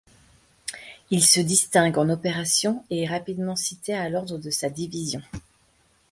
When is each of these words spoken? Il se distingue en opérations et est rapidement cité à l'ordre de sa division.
Il 1.11 1.23
se 1.23 1.39
distingue 1.39 1.95
en 1.99 2.09
opérations 2.09 2.83
et 2.89 3.03
est 3.03 3.07
rapidement 3.07 3.55
cité 3.55 3.93
à 3.93 4.09
l'ordre 4.09 4.39
de 4.39 4.49
sa 4.49 4.67
division. 4.71 5.21